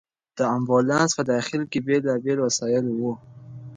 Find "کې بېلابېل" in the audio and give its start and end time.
1.71-2.37